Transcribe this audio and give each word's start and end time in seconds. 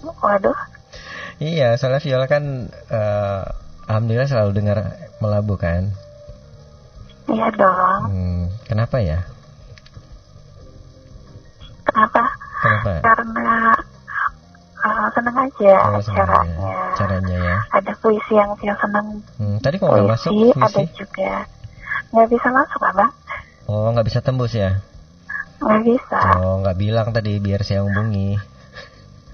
Waduh. 0.00 0.56
Iya, 1.36 1.76
soalnya 1.76 2.00
Viola 2.00 2.24
kan 2.24 2.72
uh, 2.88 3.42
alhamdulillah 3.84 4.24
selalu 4.24 4.50
dengar 4.56 4.78
melabu 5.20 5.60
kan. 5.60 5.92
Iya 7.28 7.52
dong. 7.52 8.00
Hmm, 8.08 8.42
kenapa 8.64 9.02
ya? 9.04 9.28
Kenapa? 11.84 12.22
Kenapa? 12.64 12.92
Karena 13.04 13.50
uh, 14.80 15.06
seneng 15.12 15.36
aja 15.36 15.72
Oh, 15.92 16.00
caranya. 16.00 16.56
ya. 16.56 16.78
Caranya 16.96 17.36
ya. 17.36 17.56
Ada 17.76 17.92
puisi 18.00 18.32
yang 18.34 18.56
saya 18.56 18.74
seneng. 18.80 19.06
Hmm, 19.36 19.56
tadi 19.60 19.76
kok 19.76 19.86
nggak 19.86 20.08
masuk 20.08 20.30
Puisi, 20.32 20.56
ada 20.56 20.82
juga 20.96 21.32
nggak 22.16 22.28
bisa 22.32 22.48
masuk 22.48 22.80
abang. 22.80 23.12
Oh, 23.68 23.90
nggak 23.92 24.06
bisa 24.08 24.20
tembus 24.24 24.54
ya? 24.56 24.80
Nggak 25.56 25.82
bisa. 25.82 26.18
Oh, 26.36 26.60
nggak 26.60 26.76
bilang 26.76 27.08
tadi 27.10 27.38
biar 27.38 27.60
saya 27.60 27.82
hubungi. 27.82 28.36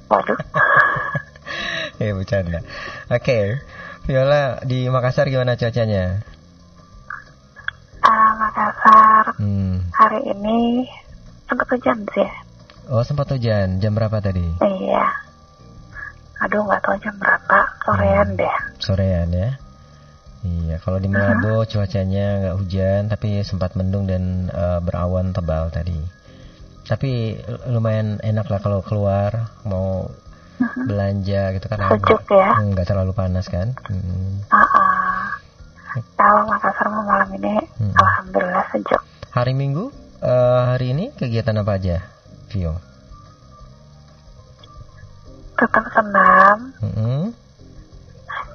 Waduh. 0.07 0.39
ya 1.99 2.13
bercanda. 2.19 2.61
Oke, 3.09 3.59
Viola 4.03 4.61
di 4.63 4.87
Makassar 4.87 5.27
gimana 5.27 5.55
cuacanya? 5.55 6.21
Ah, 8.03 8.35
Makassar 8.37 9.25
Hmm. 9.39 9.87
hari 9.93 10.21
ini 10.27 10.87
sempat 11.47 11.67
hujan 11.71 12.03
sih. 12.11 12.31
Oh, 12.91 13.03
sempat 13.03 13.31
hujan. 13.31 13.79
Jam 13.79 13.95
berapa 13.95 14.19
tadi? 14.19 14.43
Iya. 14.59 15.07
Aduh 16.41 16.67
nggak 16.67 16.83
tahu 16.83 16.99
jam 16.99 17.15
berapa. 17.17 17.59
Sorean 17.81 18.29
Hmm. 18.29 18.39
deh. 18.39 18.55
Sorean 18.79 19.29
ya. 19.31 19.49
Iya, 20.43 20.83
kalau 20.83 20.99
di 20.99 21.07
Manado 21.07 21.63
cuacanya 21.63 22.27
nggak 22.43 22.57
hujan 22.59 23.01
tapi 23.07 23.47
sempat 23.47 23.79
mendung 23.79 24.11
dan 24.11 24.51
eh, 24.51 24.81
berawan 24.83 25.31
tebal 25.31 25.71
tadi. 25.71 25.95
Tapi 26.83 27.39
lumayan 27.71 28.19
enak 28.19 28.51
lah 28.51 28.59
kalau 28.59 28.83
keluar 28.83 29.55
mau 29.63 30.11
belanja 30.83 31.55
gitu 31.55 31.67
kan. 31.71 31.79
Sejuk 31.95 32.27
ya. 32.35 32.59
Hmm, 32.59 32.75
nggak 32.75 32.87
terlalu 32.91 33.15
panas 33.15 33.47
kan. 33.47 33.71
Hmm. 33.87 34.43
Ah, 34.51 34.59
ah. 34.59 35.23
Kalau 36.19 36.49
Makassar 36.49 36.91
malam 36.91 37.29
ini, 37.39 37.63
Hmm. 37.79 37.95
alhamdulillah 37.95 38.67
sejuk. 38.75 39.03
Hari 39.31 39.55
Minggu 39.55 39.95
eh, 40.19 40.63
hari 40.75 40.91
ini 40.91 41.15
kegiatan 41.15 41.55
apa 41.63 41.79
aja, 41.79 42.03
Vio? 42.51 42.83
Tetap 45.55 45.85
senam, 45.95 46.75
Mm-mm. 46.83 47.31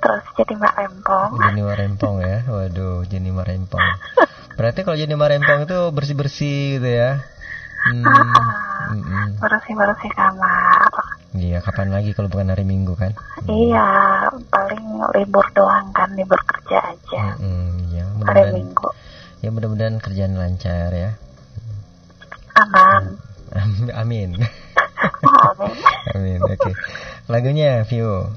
Terus 0.08 0.24
jadi 0.40 0.54
mak 0.56 0.72
rempong. 0.80 1.36
Jeni 1.36 1.62
Marempong 1.68 2.16
ya. 2.24 2.48
Waduh, 2.48 3.04
Jeni 3.04 3.36
Marempong. 3.36 3.84
Berarti 4.56 4.88
kalau 4.88 4.96
Jeni 4.96 5.20
Marempong 5.20 5.68
itu 5.68 5.76
bersih-bersih 5.92 6.80
gitu 6.80 6.88
ya. 6.88 7.28
Hmm. 7.92 8.08
Ah, 8.08 8.96
mm-mm. 8.96 9.36
Bersih-bersih 9.44 10.12
kamar. 10.16 10.88
Iya, 11.36 11.60
kapan 11.60 11.92
lagi 11.92 12.16
kalau 12.16 12.32
bukan 12.32 12.50
hari 12.50 12.64
Minggu 12.64 12.96
kan? 12.96 13.12
Iya, 13.44 13.86
paling 14.48 14.86
libur 15.12 15.44
doang 15.52 15.92
kan, 15.92 16.16
libur 16.16 16.40
kerja 16.40 16.96
aja. 16.96 17.36
Mm-mm, 17.36 17.92
ya, 17.92 18.08
Hari 18.08 18.16
mudah-mudahan 18.16 18.56
Minggu. 18.56 18.88
ya 19.44 19.50
mudah-mudahan 19.52 19.96
kerjaan 20.00 20.34
lancar 20.40 20.90
ya. 20.96 21.10
Aman. 22.56 23.20
Amin. 24.02 24.40
Amin. 25.52 25.72
Amin. 26.16 26.40
Oke. 26.42 26.72
Lagunya 27.28 27.84
Vio. 27.84 28.32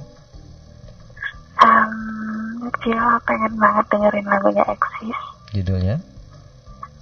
Cio 2.81 3.09
pengen 3.29 3.53
banget 3.61 3.85
dengerin 3.93 4.27
lagunya 4.27 4.65
Exis. 4.73 5.21
Judulnya? 5.53 5.97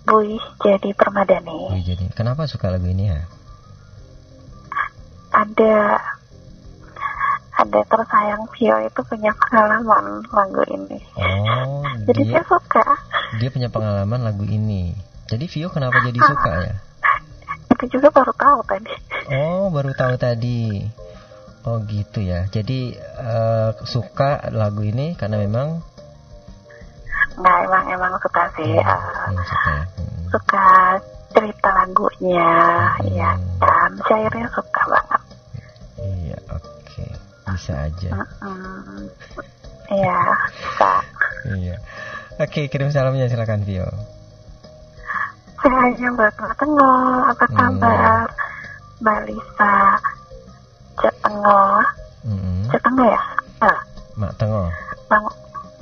Buih 0.08 0.40
jadi 0.64 0.90
permadani. 0.96 1.76
Wih, 1.76 1.84
jadi 1.84 2.08
kenapa 2.16 2.48
suka 2.48 2.72
lagu 2.72 2.88
ini 2.88 3.12
ya? 3.12 3.22
Ada 5.30 6.00
ada 7.58 7.80
tersayang 7.90 8.46
Vio 8.54 8.76
itu 8.86 9.00
punya 9.02 9.34
pengalaman 9.34 10.22
lagu 10.30 10.62
ini. 10.70 10.98
Oh, 11.18 11.82
Jadi 12.08 12.22
dia 12.30 12.40
saya 12.40 12.44
suka. 12.46 12.86
dia 13.42 13.48
punya 13.50 13.68
pengalaman 13.68 14.22
lagu 14.22 14.46
ini. 14.46 14.94
Jadi 15.28 15.44
Vio 15.50 15.68
kenapa 15.68 16.00
jadi 16.00 16.16
suka 16.16 16.52
ya? 16.64 16.74
Itu 17.76 17.84
juga 17.98 18.08
baru 18.14 18.32
tahu 18.32 18.58
tadi. 18.64 18.94
Oh, 19.28 19.68
baru 19.68 19.92
tahu 19.92 20.14
tadi. 20.16 20.88
Oh 21.62 21.82
gitu 21.84 22.20
ya. 22.20 22.46
Jadi 22.48 22.94
eh, 22.96 23.70
suka 23.84 24.50
lagu 24.50 24.82
ini 24.82 25.14
karena 25.14 25.38
memang 25.38 25.82
Nah 27.38 27.56
emang 27.62 27.84
emang 27.88 28.12
suka 28.18 28.50
sih. 28.54 28.66
Hmm, 28.74 28.82
eh, 28.82 28.98
hmm, 29.30 29.42
suka 29.44 29.70
ya. 29.70 29.84
Hmm. 29.86 30.26
suka 30.28 30.66
cerita 31.28 31.68
lagunya, 31.70 32.50
Hmm. 32.98 33.14
ya 33.14 33.30
kan. 33.58 33.90
Syairnya 34.04 34.46
suka 34.50 34.82
banget. 34.86 35.22
Iya, 35.98 36.38
oke. 36.50 37.04
Bisa 37.48 37.74
aja. 37.86 38.10
Iya, 39.88 40.18
suka. 40.62 40.92
Iya. 41.54 41.76
Oke, 42.38 42.66
kirim 42.66 42.90
salamnya 42.90 43.26
silakan 43.26 43.62
Vio. 43.62 43.86
Saya 45.58 45.90
hanya 45.90 46.08
buat 46.14 46.34
Tengah, 46.54 47.34
apa 47.34 47.44
Hmm. 47.46 47.56
kabar? 47.56 48.26
Mbak 48.98 49.20
Lisa, 49.26 49.74
Tengah, 51.28 51.84
Mm-mm. 52.24 52.72
Cek 52.72 52.80
Tengah 52.80 53.04
ya? 53.12 53.22
Nah, 53.60 53.78
Mak 54.16 54.32
Tengo. 54.40 54.64
Bang, 55.12 55.24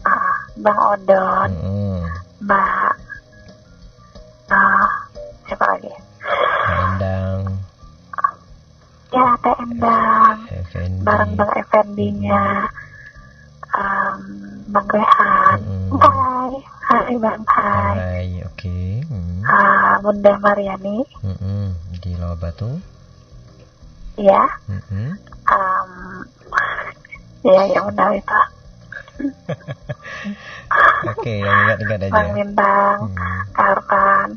ah, 0.02 0.34
Bang 0.58 0.78
Odon, 0.90 1.50
Mm-mm. 1.54 2.02
Mbak, 2.42 2.92
ah, 4.50 4.90
siapa 5.46 5.64
lagi? 5.70 5.92
Endang. 6.66 7.42
Ya, 9.14 9.26
Teh 9.38 9.54
Endang, 9.62 10.38
Effendi. 10.50 11.02
bareng 11.06 11.32
Bang 11.38 11.52
Effendi-nya, 11.54 12.44
um, 13.70 14.18
Bang 14.66 14.88
Rehan, 14.90 15.58
Mm-mm. 15.62 15.94
Hai, 15.94 16.54
Hai 16.90 17.14
Bang 17.22 17.42
Hai, 17.46 17.94
Hai, 17.94 18.26
oke. 18.42 18.78
Mm. 19.06 19.46
Ah, 19.46 19.94
Bunda 20.02 20.34
Mariani, 20.42 21.06
Mm-mm. 21.22 21.70
Di 22.02 22.18
Loa 22.18 22.34
Batu. 22.34 22.95
Ya, 24.16 24.42
Mm-mm. 24.66 25.08
um, 25.46 25.90
ya 27.42 27.62
yang 27.68 27.84
benar 27.90 28.10
itu, 28.12 28.40
Oke, 31.06 31.32
yang 31.38 31.56
ingat-ingat 31.64 32.00
aja. 32.02 32.12
Bang 32.12 32.30
Bintang, 32.32 32.96
Hmm. 33.06 33.40
Karpan, 33.52 34.28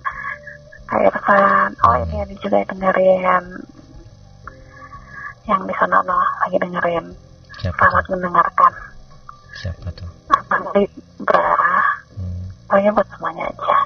Kak 0.85 1.01
Irfan, 1.03 1.69
oh 1.81 1.95
ini 2.01 2.16
ada 2.19 2.35
juga 2.38 2.56
yang 2.57 2.69
dengerin 2.69 3.44
yang 5.45 5.62
di 5.66 5.73
sana 5.75 5.97
no, 6.01 6.18
lagi 6.39 6.57
dengerin, 6.57 7.06
Siapa 7.57 7.75
selamat 7.79 8.03
tuh? 8.03 8.12
mendengarkan, 8.13 8.73
Siapa 9.56 9.88
tuh? 9.91 10.09
Abang 10.29 10.63
di 10.72 10.84
Brara, 11.19 11.78
Hmm. 12.13 12.44
pokoknya 12.66 12.91
buat 12.94 13.07
semuanya 13.09 13.44
aja, 13.47 13.78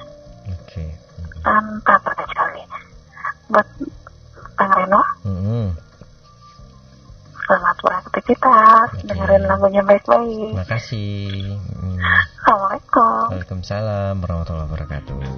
Oke. 0.52 0.84
Mm. 0.84 1.40
tanpa 1.40 1.94
terkecuali, 2.02 2.62
buat 3.48 3.66
Bang 4.54 4.72
Reno, 4.72 5.02
Mm-mm. 5.24 5.66
Selamat 7.44 7.76
beraktivitas, 7.84 8.88
Oke. 8.96 9.04
dengerin 9.08 9.44
lagunya 9.44 9.82
baik-baik, 9.84 10.56
Makasih. 10.56 11.60
Mm. 11.60 12.00
Assalamualaikum. 12.40 13.24
Waalaikumsalam 13.32 14.14
warahmatullahi 14.20 14.68
wabarakatuh. 14.68 15.36